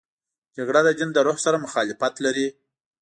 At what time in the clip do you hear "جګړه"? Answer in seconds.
0.55-0.81